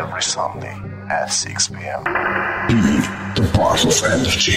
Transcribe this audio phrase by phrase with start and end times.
[0.00, 2.02] Every Sunday at 6 p.m.
[2.68, 2.80] Be
[3.36, 4.56] the part of energy.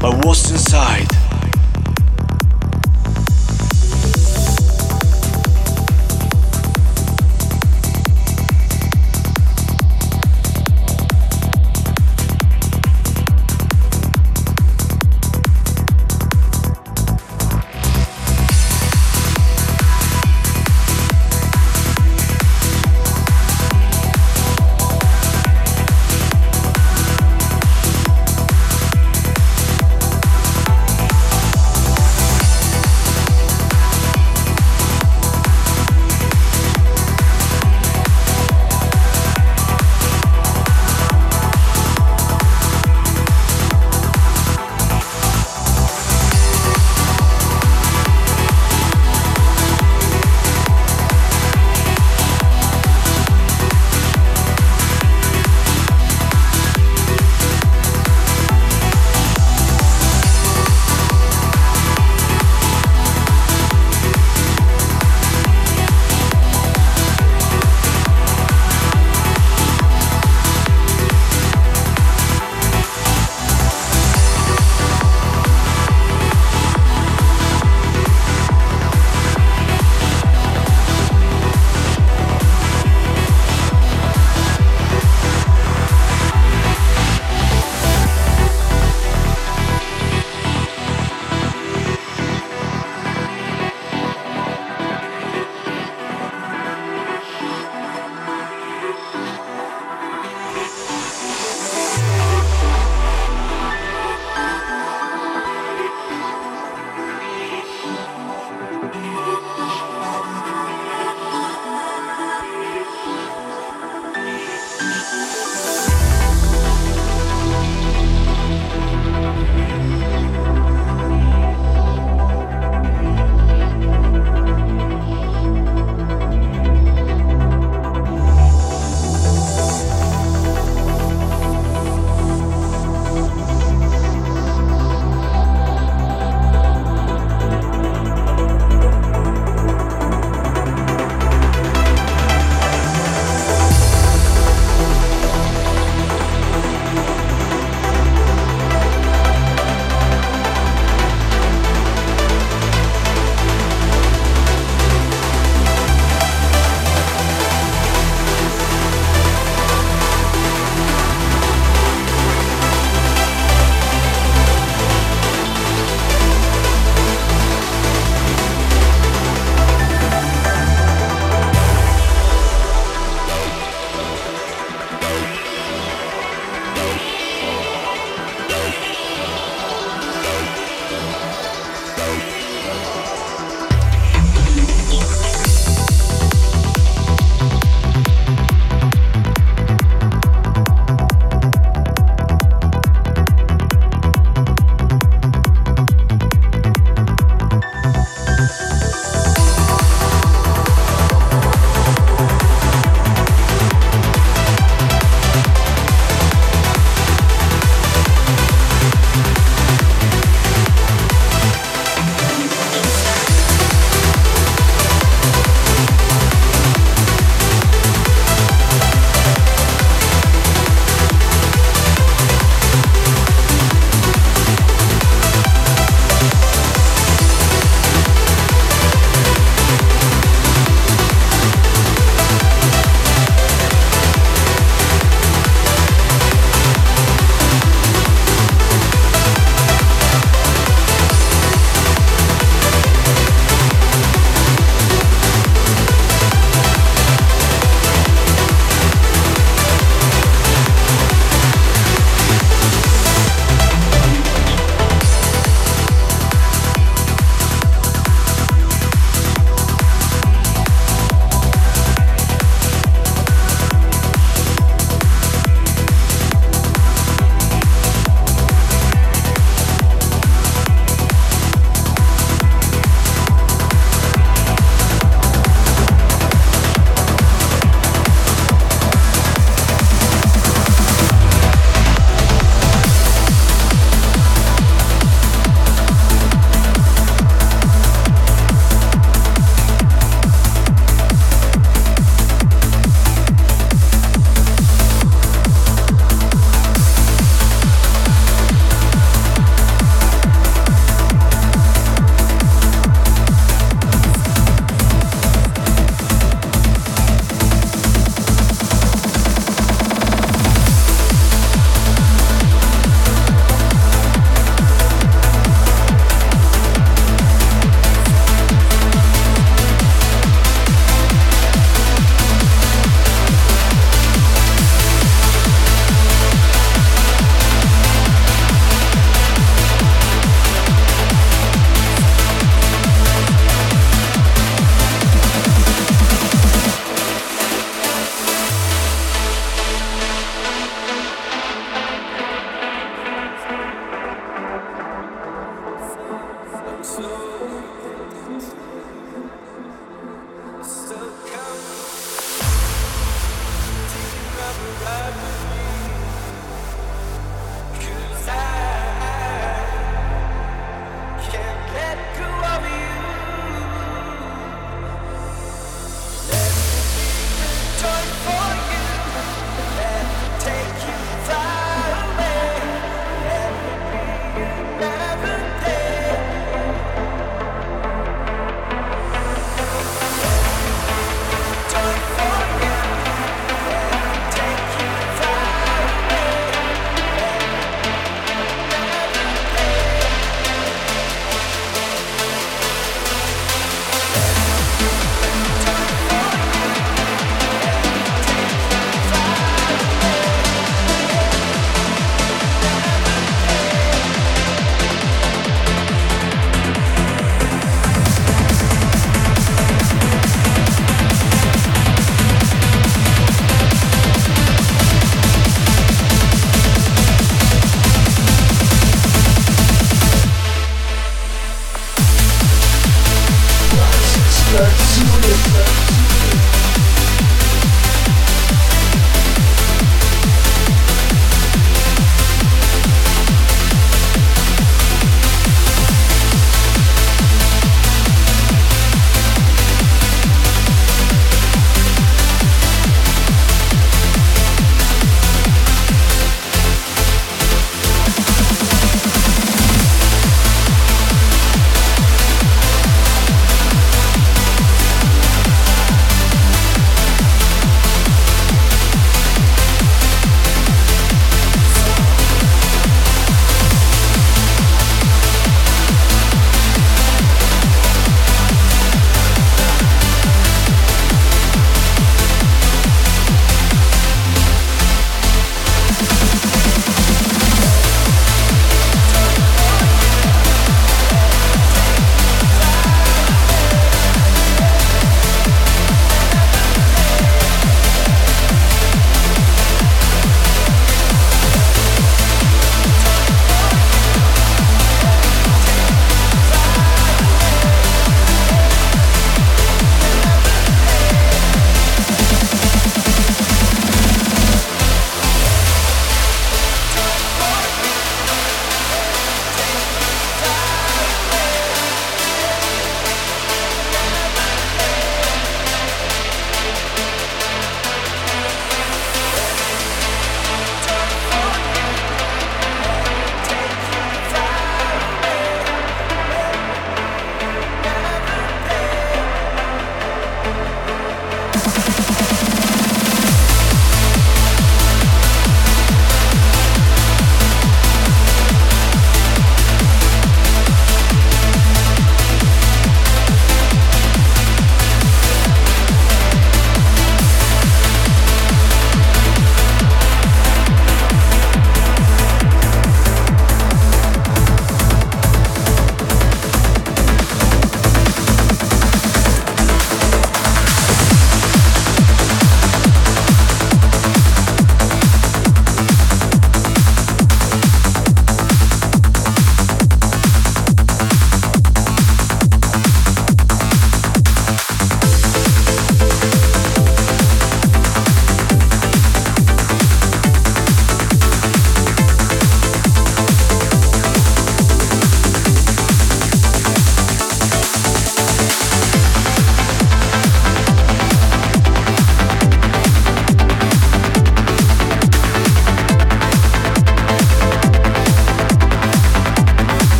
[0.00, 1.19] by what's inside.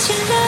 [0.00, 0.47] 情人